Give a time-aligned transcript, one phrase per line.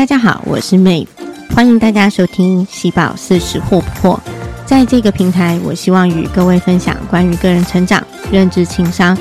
[0.00, 1.06] 大家好，我是 May，
[1.54, 4.16] 欢迎大家收听《喜宝四十惑不惑》。
[4.64, 8.02] 在这个平台，我希望与各位分享关于个人成长、
[8.32, 9.14] 认知、情商、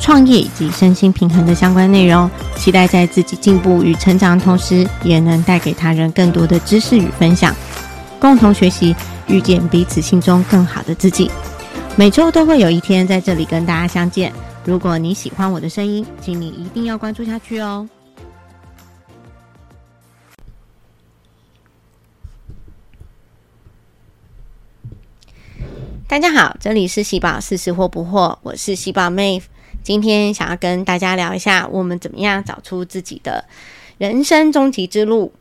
[0.00, 2.28] 创业以及身心平衡的相关内容。
[2.56, 7.54] 期待在自己进步与成长的同时，也能带给他人更多的知识与分享，
[8.18, 8.92] 共同学习，
[9.28, 11.30] 遇见彼此心中更好的自己。
[11.94, 14.32] 每周都会有一天在这里跟大家相见。
[14.64, 17.88] 如果你喜欢我的声音，请你一定要关注下去哦。
[26.06, 29.42] 大家好，这里是喜宝四十或不惑，我是喜宝妹。
[29.82, 33.46] 今天想要跟大家聊一下，我们怎么样找出自己的
[33.96, 35.32] 人生终极之路。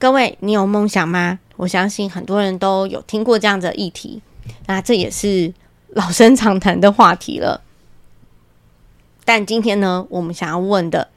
[0.00, 1.38] 各位，你有梦想吗？
[1.56, 4.20] 我相信很多人都有听过这样的议题，
[4.66, 5.54] 那这也是
[5.90, 7.62] 老生常谈的话题了。
[9.24, 11.08] 但今天呢，我们想要问的，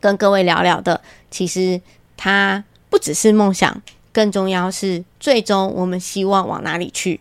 [0.00, 1.80] 跟各位聊聊的，其实
[2.16, 3.80] 它不只是梦想。
[4.16, 7.20] 更重要是，最终我们希望往哪里去？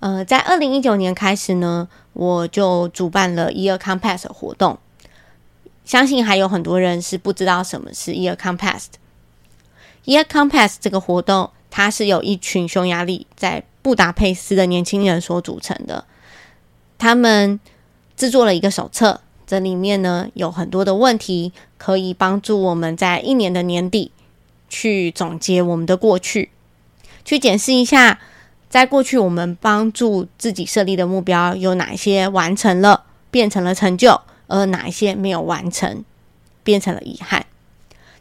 [0.00, 4.78] 呃，在二零一九年开始呢，我就主办了 Year Compass 活动。
[5.86, 8.88] 相信还有很多人是不知道什么是 Year Compass。
[10.04, 16.04] Year Compass 这个活动，它是由一群匈牙利在布达佩斯的年轻人所组成的。
[16.98, 17.58] 他们
[18.18, 24.12] 制作了一个手册，这里面呢有很多的问题，可以帮助我们在一年的年底。
[24.68, 26.50] 去总结我们的过去，
[27.24, 28.20] 去检视一下，
[28.68, 36.04] 在过去我们帮助自己设立的目标有哪些完成了，变成了成就，而哪一些没有完成，
[36.62, 37.46] 变成了遗憾。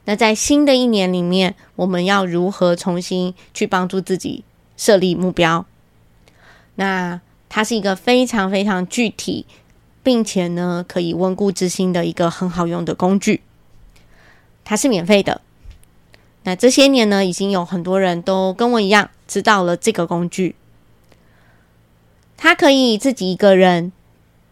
[0.06, 4.46] 那在新的一年里面，我们要如何重新去帮助自己
[4.78, 5.66] 设立目标？
[6.76, 9.46] 那它是一个非常非常具体，
[10.04, 13.42] 并且呢可以温故知新的一个很好用的工具。
[14.64, 15.42] 它是免费的。
[16.48, 20.56] 那这些年呢，已经有很多人都跟我一样知道了这个工具。
[22.38, 23.92] 它可以自己一个人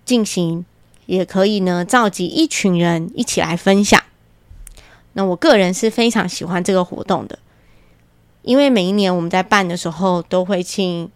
[0.04, 0.66] 进行，
[1.06, 4.04] 也可以呢召集一群人一起来分享。
[5.14, 7.40] 那我个人是非常喜欢这个活动的，
[8.42, 11.10] 因为每一年我们在办的时候都会请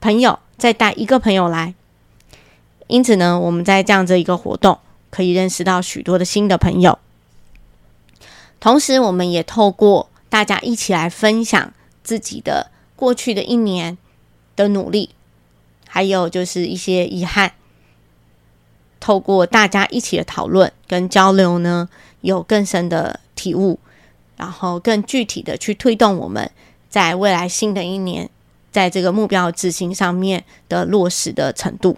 [0.00, 1.74] 朋友再带一个朋友来，
[2.86, 4.78] 因此呢，我们在这样子一个活动
[5.10, 6.98] 可以认识到许多的新的朋友。
[8.68, 11.72] 同时，我们也透过大家一起来分享
[12.04, 13.96] 自己的过去的一年
[14.56, 15.14] 的努力，
[15.86, 17.52] 还有就是一些遗憾。
[19.00, 21.88] 透过大家一起的讨论跟交流呢，
[22.20, 23.78] 有更深的体悟，
[24.36, 26.50] 然后更具体的去推动我们
[26.90, 28.28] 在未来新的一年，
[28.70, 31.96] 在这个目标执行上面的落实的程度。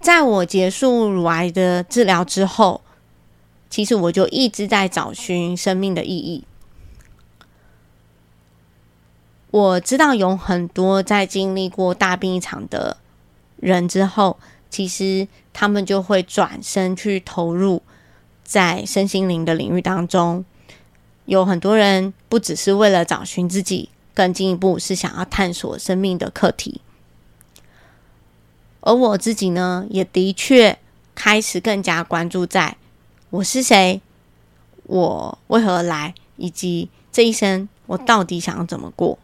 [0.00, 2.80] 在我结束乳癌的治疗之后。
[3.74, 6.44] 其实我就一直在找寻生命的意义。
[9.50, 12.98] 我知道有很多在经历过大病一场的
[13.56, 14.38] 人之后，
[14.70, 17.82] 其实他们就会转身去投入
[18.44, 20.44] 在身心灵的领域当中。
[21.24, 26.80] 有很多人不只是为了找寻自己，更进一步是想要探索生命的课题。
[28.82, 30.78] 而我自己呢，也的确
[31.16, 32.76] 开始更加关注在。
[33.34, 34.00] 我是谁？
[34.84, 36.14] 我为何来？
[36.36, 39.18] 以及这一生我到底想要怎么过？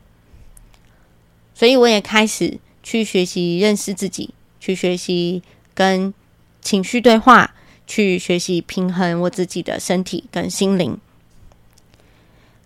[1.55, 5.45] 所以我也开始去学习认识自己，去学习
[5.75, 6.13] 跟
[6.61, 7.55] 情绪对话，
[7.87, 10.99] 去学习平衡我自己的身体跟心灵。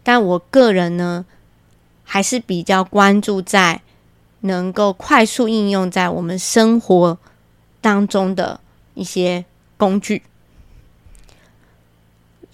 [0.03, 1.27] 但我个人呢，
[2.05, 3.83] 还是比较关注在
[4.41, 7.19] 能够快速应用在我们生活
[7.83, 8.61] 当中的
[8.95, 9.45] 一些
[9.77, 10.23] 工具。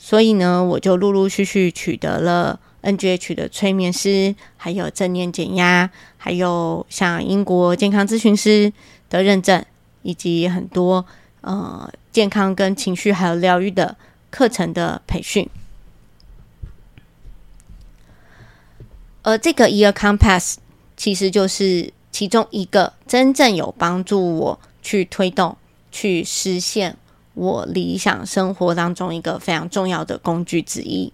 [0.02, 8.72] 所以呢，我就陆陆续续取得了 NGH 的催眠师，还有正念减压，还有像英国健康咨询师
[9.10, 9.62] 的认证，
[10.00, 11.04] 以及很多
[11.42, 13.94] 呃健康跟情绪还有疗愈的
[14.30, 15.46] 课程的培训。
[19.22, 20.54] 而这个 Year Compass
[20.96, 25.58] 其实就是其中一个真正有帮助我去推动、
[25.92, 26.96] 去实现。
[27.34, 31.12] 我理想生活当中一个非常重要的工具之一。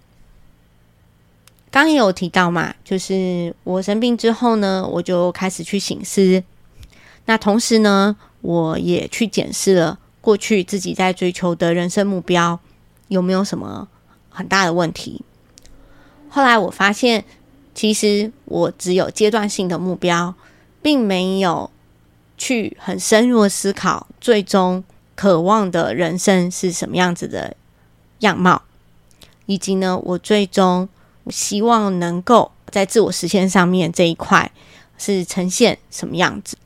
[1.70, 6.42] 刚也有提到嘛，就是我生病之后呢，我就开始去醒思。
[7.26, 12.58] 那同时呢，我也去检视了过去自己在追求的人生目标
[13.08, 13.88] 有没有什么
[14.30, 15.22] 很大的问题。
[16.30, 17.24] 后来我发现，
[17.74, 20.34] 其实我只有阶段性的目标，
[20.80, 21.70] 并没有
[22.38, 24.82] 去很深入的思考最终。
[25.16, 27.56] 渴望的人生是什么样子的
[28.20, 28.62] 样貌，
[29.46, 30.88] 以及呢，我最终
[31.30, 34.52] 希望能够在自我实现上面这一块
[34.96, 36.56] 是呈现什么样子。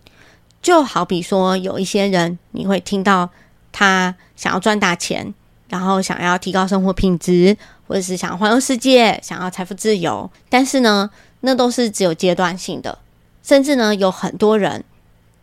[0.61, 3.31] 就好比说，有一些人你会听到
[3.73, 5.33] 他想要赚大钱，
[5.69, 7.57] 然后想要提高生活品质，
[7.87, 11.09] 或者是想环游世界，想要财富自由，但是呢，
[11.41, 12.99] 那都是只有阶段性的。
[13.43, 14.85] 甚至呢，有很多人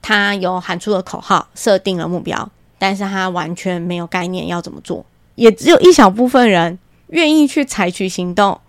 [0.01, 5.05] 他有喊出了口号，设定了目标，但是他完全没有概念要怎么做。
[5.35, 6.77] 也只有一小部分人
[7.07, 8.59] 愿意去采取行动，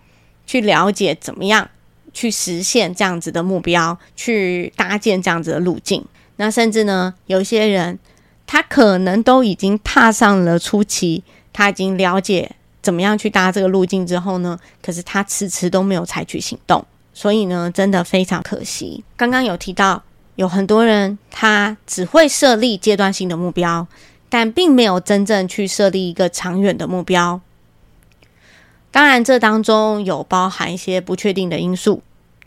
[0.45, 1.69] 去了解怎么样
[2.13, 6.05] 去实现这样子的目标，去搭建这样子的路径。
[6.37, 7.97] 那甚至呢，有些人
[8.45, 12.49] 他可能都已经踏上了初期，他已经了解
[12.81, 19.03] 怎么样去搭这个路径之后呢，可是他迟迟都没有采取行动，所以呢，真的非常可惜。
[19.17, 20.01] 刚刚有提到，
[20.39, 23.85] 有很多人他只会设立阶段性的目标，
[24.29, 27.41] 但并没有真正去设立一个长远的目标。
[28.89, 32.01] 当然，这当中有包含一些不确定的因素。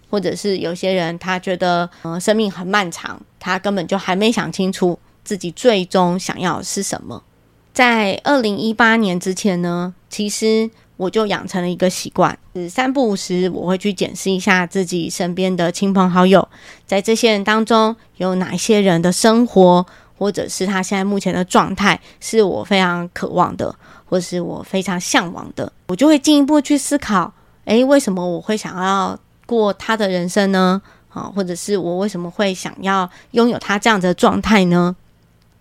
[0.09, 7.23] 或者是有些人他觉得，呃，生命很漫长，他根本就还没想清楚自己最终想要是什么。
[7.75, 10.71] 在二零一八年之前呢，其实
[11.03, 16.49] 我就养成了一个习惯，是三不五时我会去检视一下自己身边的亲朋好友，
[16.87, 19.85] 在这些人当中有哪一些人的生活，
[20.17, 23.75] 或者是他现在目前的状态，是我非常渴望的，
[24.09, 27.33] 或是我非常向往的，我就会进一步去思考，
[27.65, 29.19] 诶，为什么我会想要？
[29.45, 30.81] 过他的人生呢？
[31.11, 34.97] 啊，或者是我为什么会想要拥有他这样的状态呢？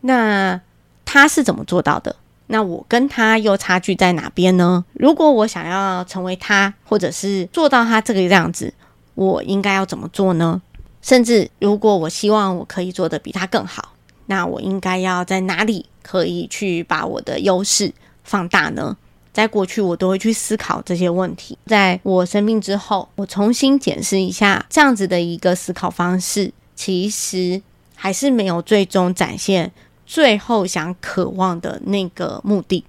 [0.02, 0.62] 那
[1.04, 2.16] 他是怎么做到的？
[2.52, 4.84] 那我跟他又差距在哪边呢？
[4.92, 8.74] 如果我想要成为他，或者是做到他这个样子，
[9.16, 10.62] 我应该要怎么做呢？
[11.02, 13.94] 甚至如果我希望我可以做的比他更好，
[14.26, 17.94] 那我应该要在哪里可以去把我的优势
[18.26, 18.98] 放大呢？
[19.32, 21.58] 在过去，我都会去思考这些问题。
[21.68, 27.62] 在我生病之后，我重新检视一下这样子的一个思考方式，其实
[27.96, 29.72] 还是没有最终展现
[30.12, 32.84] 最后想渴望的那个目的。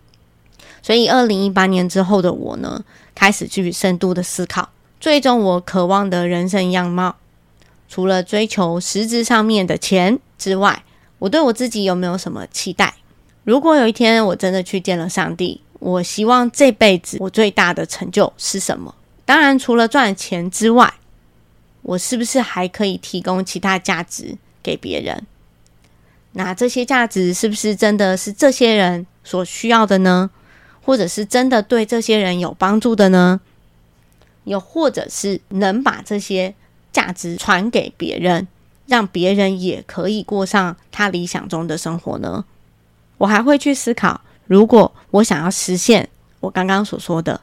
[0.82, 2.84] 所以，二零一八年之后的我呢，
[3.14, 7.14] 开始去深度的思考，最终我渴望的人生样貌，
[7.88, 10.82] 除了追求实质上面的钱之外，
[11.20, 12.92] 我对我自己有没有什么期待？
[13.44, 15.60] 如果有一天我真的去见了上帝。
[15.78, 18.92] 我希望这辈子我最大的成就是什么？
[19.24, 20.92] 当然，除了赚钱之外，
[21.82, 25.24] 我是不是还可以提供其他价值给别人？
[26.32, 30.30] 那这些价值是不是真的是这些人所需要的呢？
[30.84, 33.40] 或者是真的对这些人有帮助的呢？
[34.44, 36.54] 又或者是能把这些
[36.90, 38.48] 价值传给别人，
[38.86, 42.44] 让别人也可以过上他理想中的生活呢？
[43.18, 44.20] 我还会去思考。
[44.48, 46.08] 如果我想要实现
[46.40, 47.40] 我刚刚所说的，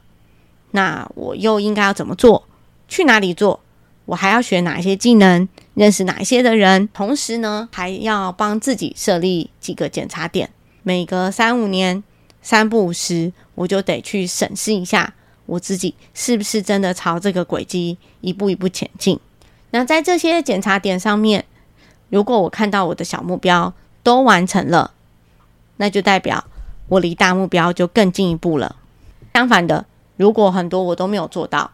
[0.71, 2.45] 那我又应该要怎么做？
[2.87, 3.61] 去哪里做？
[4.05, 5.47] 我还要学哪些技能？
[5.79, 6.89] 认识哪一些的人？
[6.93, 10.49] 同时呢，还要帮自己设立几个检查点。
[10.83, 12.03] 每隔三五年、
[12.41, 15.13] 三不五时，我就得去审视一下
[15.45, 19.17] 我自己是不是真的朝这个轨迹一步一步前进。
[19.71, 21.45] 那在这些检查点上面，
[22.09, 24.91] 如果我看到我的小目标都完成了，
[25.77, 26.43] 那就代表。
[26.89, 28.75] 我离大目标就更进一步了。
[29.33, 29.85] 相反的，
[30.17, 31.71] 如果很多我都没有做到，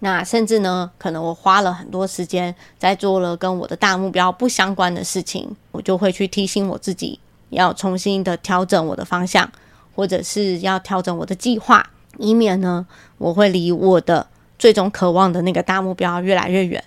[0.00, 9.50] 那甚至呢，可能我花了很多时间在做了跟我的大目标不相关的事情，我就会去提醒我自己，要重新的调整我的方向，
[9.94, 12.86] 或者是要调整我的计划，以免呢，
[13.18, 14.26] 我会离我的
[14.58, 16.82] 最终渴望的那个大目标越来越远。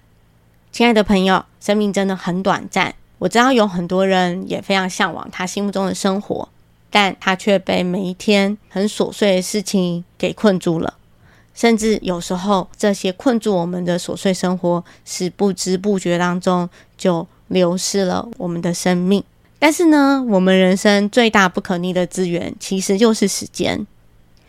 [0.71, 6.49] 亲爱的朋友，生命真的很短暂，我知道有很多人也非常向往他心目中的生活。
[6.95, 10.93] 但他却被每一天很琐碎的事情给困住了，
[11.53, 19.23] 甚至有时候这些困住我们的琐碎生活，是不知不觉当中就流失了我们的生命。
[19.59, 23.85] 但是呢，我们人生最大不可逆的资源其实就是时间。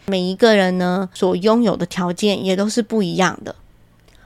[0.06, 3.54] 每一个人呢所拥有的条件也都是不一样的。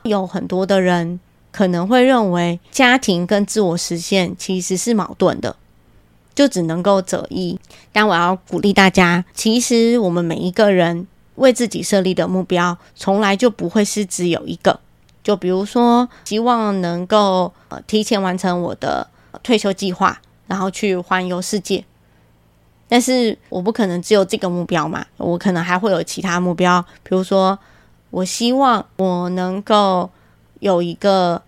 [0.04, 1.20] 有很多的人
[1.52, 5.56] 可能会认为家庭跟自我实现其实是矛盾的。
[6.34, 7.58] 就只能够择一，
[7.90, 11.04] 但我要鼓励大家，其实我们每一个人
[11.38, 14.78] 为自己设立的目标，从来就不会是只有一个。
[15.24, 19.06] 就比如说，希望能够呃提前完成我的
[19.42, 21.84] 退休计划，然后去环游世界。
[22.88, 27.58] 但是我不可能只有这个目标嘛，我可能还会有其他目标，比如说，
[28.10, 30.08] 我希望我能够
[30.60, 31.42] 有一个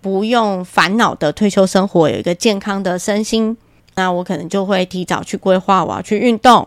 [0.00, 3.54] 不用烦恼的退休生活，有一个健康的身心。
[3.96, 6.66] 那我可能就会提早去规划，我要去运动，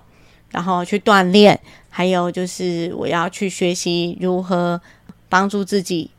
[0.51, 1.59] 然后去锻炼，
[1.89, 4.79] 还有就是我要去学习如何
[5.27, 6.11] 帮助自己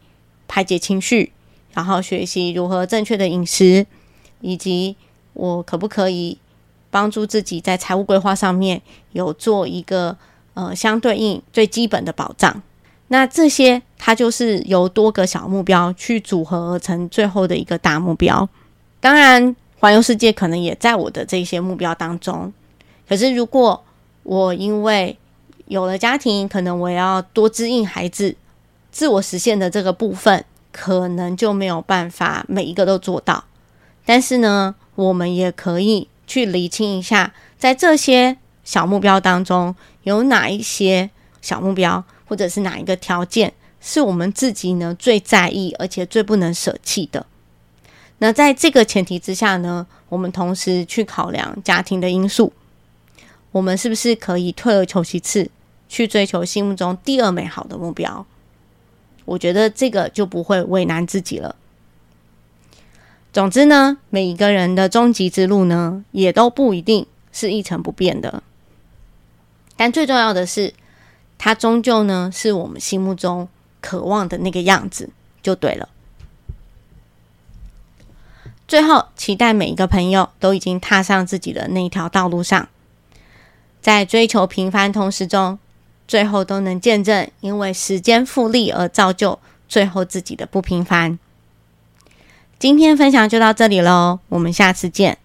[0.46, 1.32] 排解情绪，
[1.72, 3.86] 然后学习如何正确的饮食，
[4.40, 4.96] 以及
[5.32, 6.38] 我可不可以
[6.90, 10.16] 帮助自己在财务规划上面有做一个
[10.54, 12.62] 呃相对应最基本的保障。
[13.08, 18.48] 那这些它就是由多个小目标去组合而成最后的一个大目标。
[19.00, 19.56] 当然。
[19.82, 22.52] 环游世界可能也在我的这些目标当中，
[23.08, 23.82] 可是如果
[24.24, 25.16] 我因为
[25.70, 28.34] 有了家庭，可能我要多支应孩子，
[28.90, 33.44] 自我实现的这个部分，可能就没有办法每一个都做到。
[34.04, 39.72] 但是呢，我们也可以去理清一下，在这些小目标当中，
[40.02, 41.08] 有哪一些
[41.40, 47.24] 小目标，或者是哪一个条件，是我们自己呢最在意，而且最不能舍弃的。
[48.18, 52.52] 那在这个前提之下呢，我们同时去考量家庭的因素，
[53.52, 55.48] 我们是不是可以退而求其次，
[55.90, 58.24] 去追求心目中第二美好的目标？
[59.24, 61.56] 我觉得这个就不会为难自己了。
[63.32, 68.42] 总之呢，每一个人的终极之路呢，也都不一定是一成不变的。
[69.76, 70.72] 但最重要的是，
[71.36, 73.48] 它终究呢，是我们心目中
[73.80, 75.10] 渴望的那个样子，
[75.42, 75.88] 就对了。
[78.68, 82.68] 最后，期待每一个朋友都已经踏上自己的那条道路上，
[83.80, 85.58] 在追求平凡同时中，
[86.10, 89.38] 最后都能见证因为时间复利而造就
[89.68, 91.16] 最后自己的不平凡。
[92.58, 95.18] 今天分享就到这里喽，我们下次见。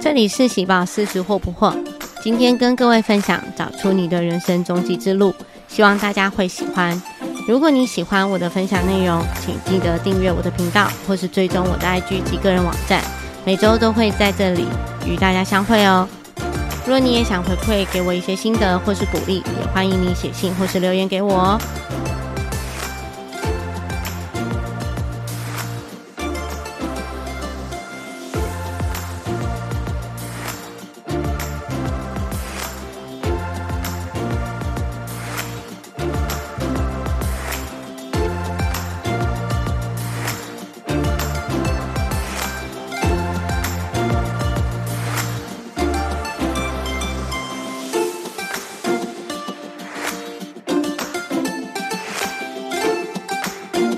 [0.00, 1.78] 这里是喜宝四十或不惑，
[2.24, 5.32] 今天跟各位分享找出你的人生终极之路，
[5.68, 7.00] 希望大家会喜欢。
[7.46, 13.00] 如果你喜欢我的分享内容，请记得订阅我的频道，或是追踪我的 IG 及个人网站，
[13.44, 14.66] 每周都会在这里
[15.06, 16.08] 与大家相会哦。
[16.86, 21.58] 如果你也想回馈给我一些心得或是鼓励，也欢迎你写信或是留言给我哦。